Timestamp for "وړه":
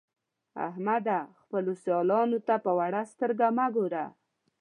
2.79-3.01